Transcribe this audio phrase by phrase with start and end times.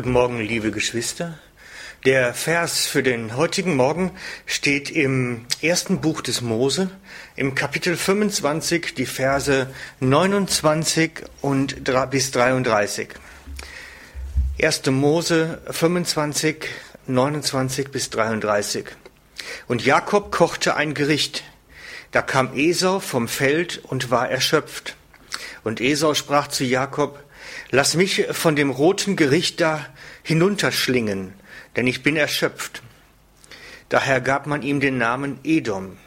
[0.00, 1.38] Guten Morgen, liebe Geschwister.
[2.06, 4.12] Der Vers für den heutigen Morgen
[4.46, 6.88] steht im ersten Buch des Mose,
[7.36, 9.66] im Kapitel 25, die Verse
[10.00, 13.10] 29 und bis 33.
[14.62, 14.86] 1.
[14.86, 16.64] Mose 25,
[17.06, 18.86] 29 bis 33.
[19.68, 21.44] Und Jakob kochte ein Gericht.
[22.10, 24.96] Da kam Esau vom Feld und war erschöpft.
[25.62, 27.22] Und Esau sprach zu Jakob,
[27.70, 29.86] Lass mich von dem roten Gericht da
[30.22, 31.34] hinunterschlingen,
[31.76, 32.82] denn ich bin erschöpft.
[33.88, 35.98] Daher gab man ihm den Namen Edom.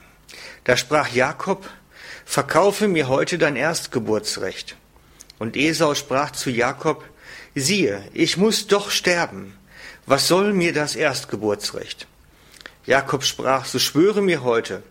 [0.63, 1.69] Da sprach Jakob,
[2.25, 4.75] Verkaufe mir heute dein Erstgeburtsrecht.
[5.39, 7.03] Und Esau sprach zu Jakob,
[7.55, 9.53] Siehe, ich muss doch sterben.
[10.05, 12.07] Was soll mir das Erstgeburtsrecht?
[12.85, 14.83] Jakob sprach, so schwöre mir heute.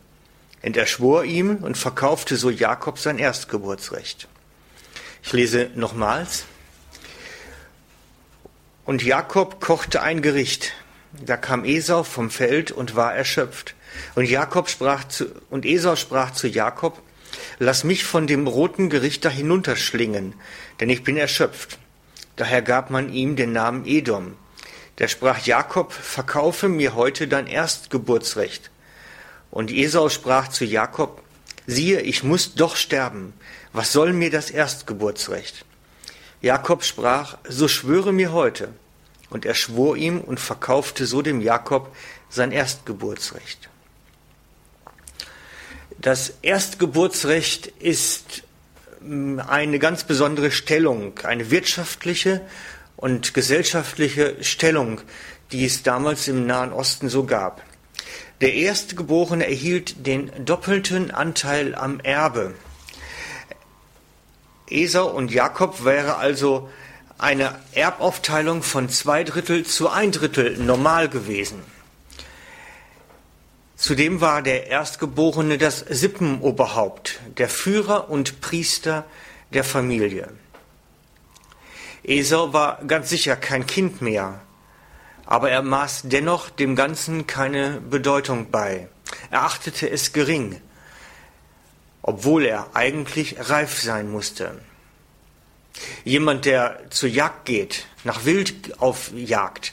[0.63, 4.29] Und er schwor ihm und verkaufte so Jakob sein Erstgeburtsrecht.
[5.23, 6.45] Ich lese nochmals.
[8.85, 10.73] Und Jakob kochte ein Gericht.
[11.13, 13.77] Da kam Esau vom Feld und war erschöpft.
[14.17, 17.01] Und Jakob sprach zu, und Esau sprach zu Jakob,
[17.61, 20.35] lass mich von dem roten Gericht da hinunterschlingen,
[20.81, 21.79] denn ich bin erschöpft.
[22.35, 24.37] Daher gab man ihm den Namen Edom.
[24.99, 28.71] Der sprach Jakob, verkaufe mir heute dein Erstgeburtsrecht.
[29.51, 31.23] Und Esau sprach zu Jakob,
[31.67, 33.33] siehe, ich muss doch sterben.
[33.73, 35.65] Was soll mir das Erstgeburtsrecht?
[36.43, 38.69] Jakob sprach, so schwöre mir heute.
[39.31, 41.95] Und er schwor ihm und verkaufte so dem Jakob
[42.29, 43.71] sein Erstgeburtsrecht.
[45.99, 48.43] Das Erstgeburtsrecht ist
[48.99, 52.41] hm, eine ganz besondere Stellung, eine wirtschaftliche
[52.97, 55.01] und gesellschaftliche Stellung,
[55.53, 57.63] die es damals im Nahen Osten so gab.
[58.41, 62.55] Der Erstgeborene erhielt den doppelten Anteil am Erbe.
[64.73, 66.69] Esau und Jakob wäre also
[67.19, 71.63] eine Erbaufteilung von zwei Drittel zu ein Drittel normal gewesen.
[73.77, 79.05] Zudem war der Erstgeborene das Sippenoberhaupt, der Führer und Priester
[79.53, 80.29] der Familie.
[82.05, 84.41] Esau war ganz sicher kein Kind mehr,
[85.27, 88.89] aber er maß dennoch dem Ganzen keine Bedeutung bei.
[89.31, 90.61] Er achtete es gering
[92.03, 94.61] obwohl er eigentlich reif sein musste.
[96.05, 99.73] Jemand, der zur Jagd geht, nach Wild auf Jagd,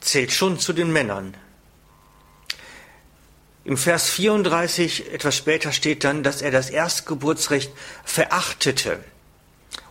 [0.00, 1.34] zählt schon zu den Männern.
[3.64, 7.72] Im Vers 34 etwas später steht dann, dass er das Erstgeburtsrecht
[8.04, 8.98] verachtete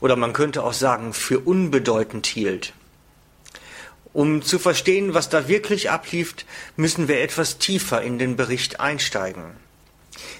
[0.01, 2.73] oder man könnte auch sagen für unbedeutend hielt.
[4.13, 6.35] Um zu verstehen, was da wirklich ablief,
[6.75, 9.53] müssen wir etwas tiefer in den Bericht einsteigen.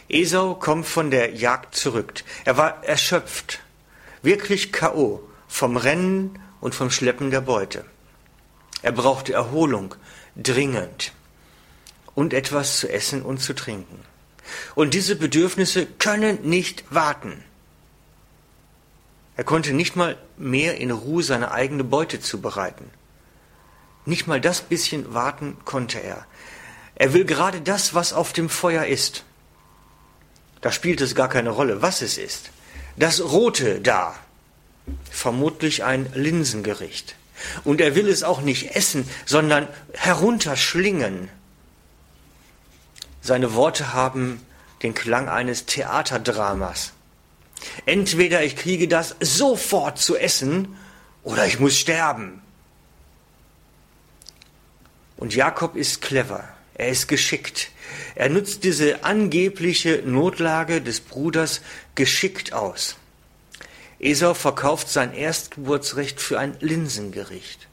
[0.09, 2.23] Esau kommt von der Jagd zurück.
[2.45, 3.59] Er war erschöpft,
[4.21, 5.21] wirklich K.O.
[5.47, 7.85] vom Rennen und vom Schleppen der Beute.
[8.81, 9.95] Er brauchte Erholung,
[10.35, 11.13] dringend,
[12.15, 13.99] und etwas zu essen und zu trinken.
[14.75, 17.43] Und diese Bedürfnisse können nicht warten.
[19.37, 22.89] Er konnte nicht mal mehr in Ruhe seine eigene Beute zubereiten.
[24.05, 26.25] Nicht mal das bisschen warten konnte er.
[26.95, 29.23] Er will gerade das, was auf dem Feuer ist.
[30.61, 32.51] Da spielt es gar keine Rolle, was es ist.
[32.95, 34.15] Das Rote da,
[35.09, 37.15] vermutlich ein Linsengericht.
[37.63, 41.29] Und er will es auch nicht essen, sondern herunterschlingen.
[43.21, 44.45] Seine Worte haben
[44.83, 46.93] den Klang eines Theaterdramas.
[47.85, 50.75] Entweder ich kriege das sofort zu essen
[51.23, 52.41] oder ich muss sterben.
[55.17, 56.47] Und Jakob ist clever.
[56.73, 57.69] Er ist geschickt.
[58.15, 61.61] Er nutzt diese angebliche Notlage des Bruders
[61.95, 62.95] geschickt aus.
[63.99, 67.67] Esau verkauft sein Erstgeburtsrecht für ein Linsengericht.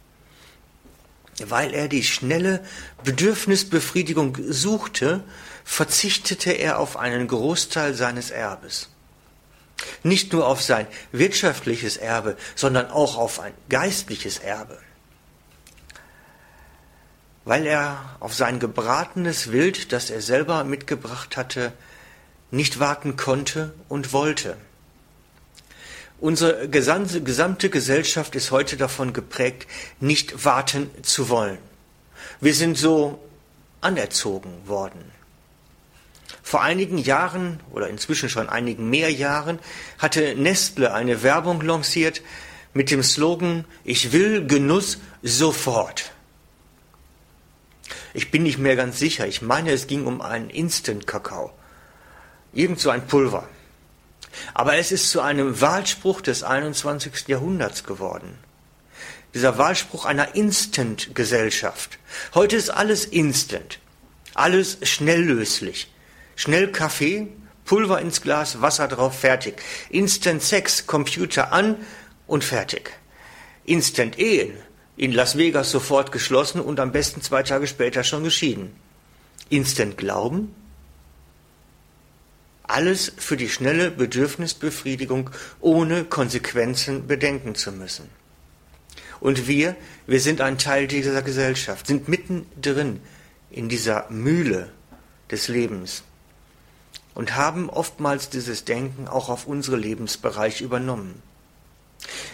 [1.41, 2.65] Weil er die schnelle
[3.05, 5.23] Bedürfnisbefriedigung suchte,
[5.65, 8.89] verzichtete er auf einen Großteil seines Erbes.
[10.03, 14.79] Nicht nur auf sein wirtschaftliches Erbe, sondern auch auf ein geistliches Erbe
[17.49, 21.73] weil er auf sein gebratenes Wild, das er selber mitgebracht hatte,
[22.50, 24.59] nicht warten konnte und wollte.
[26.21, 29.67] Unsere gesamte Gesellschaft ist heute davon geprägt,
[29.99, 31.56] nicht warten zu wollen.
[32.39, 33.19] Wir sind so
[33.81, 35.11] anerzogen worden.
[36.43, 39.59] Vor einigen Jahren oder inzwischen schon einigen mehr Jahren
[39.97, 42.21] hatte Nestle eine Werbung lanciert
[42.75, 46.12] mit dem Slogan Ich will Genuss sofort.
[48.14, 49.26] Ich bin nicht mehr ganz sicher.
[49.26, 51.52] Ich meine, es ging um einen Instant-Kakao.
[52.52, 53.49] Irgend so ein Pulver.
[54.55, 57.28] Aber es ist zu einem Wahlspruch des 21.
[57.28, 58.38] Jahrhunderts geworden.
[59.34, 61.99] dieser Wahlspruch einer Instant-Gesellschaft.
[62.34, 63.78] Heute ist alles instant,
[64.34, 65.93] alles schnell löslich.
[66.37, 67.28] Schnell Kaffee,
[67.64, 69.61] Pulver ins Glas, Wasser drauf, fertig.
[69.90, 71.76] Instant Sex, Computer an
[72.26, 72.93] und fertig.
[73.64, 74.56] Instant Ehen,
[74.99, 78.73] in Las Vegas sofort geschlossen und am besten zwei Tage später schon geschieden.
[79.49, 80.53] Instant Glauben,
[82.65, 85.31] alles für die schnelle Bedürfnisbefriedigung,
[85.61, 88.11] ohne Konsequenzen bedenken zu müssen.
[89.21, 89.77] Und wir,
[90.09, 93.00] wir sind ein Teil dieser Gesellschaft, sind mittendrin
[93.50, 94.69] in dieser Mühle
[95.31, 96.03] des Lebens
[97.15, 101.23] und haben oftmals dieses Denken auch auf unsere Lebensbereiche übernommen.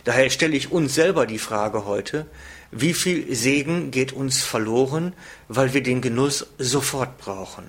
[0.05, 2.27] Daher stelle ich uns selber die Frage heute,
[2.71, 5.15] wie viel Segen geht uns verloren,
[5.49, 7.65] weil wir den Genuss sofort brauchen,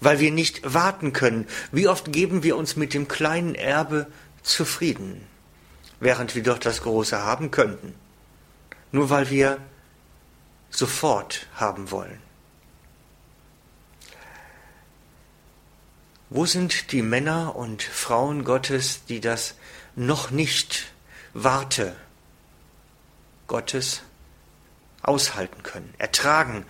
[0.00, 1.46] weil wir nicht warten können.
[1.72, 4.06] Wie oft geben wir uns mit dem kleinen Erbe
[4.42, 5.20] zufrieden,
[6.00, 7.94] während wir doch das Große haben könnten,
[8.92, 9.58] nur weil wir
[10.70, 12.18] sofort haben wollen.
[16.30, 19.54] Wo sind die Männer und Frauen Gottes, die das
[19.96, 20.92] noch nicht
[21.34, 21.96] warte
[23.46, 24.02] Gottes
[25.02, 26.64] aushalten können, ertragen,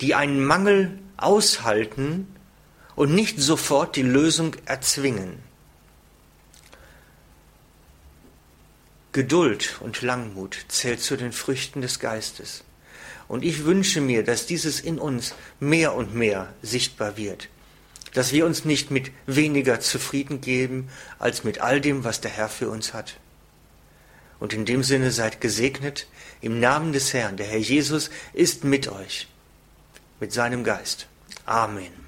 [0.00, 2.34] die einen Mangel aushalten
[2.94, 5.42] und nicht sofort die Lösung erzwingen?
[9.12, 12.64] Geduld und Langmut zählt zu den Früchten des Geistes.
[13.28, 17.48] Und ich wünsche mir, dass dieses in uns mehr und mehr sichtbar wird
[18.16, 20.88] dass wir uns nicht mit weniger zufrieden geben
[21.18, 23.18] als mit all dem, was der Herr für uns hat.
[24.38, 26.06] Und in dem Sinne seid gesegnet
[26.40, 27.36] im Namen des Herrn.
[27.36, 29.28] Der Herr Jesus ist mit euch,
[30.20, 31.06] mit seinem Geist.
[31.46, 32.05] Amen.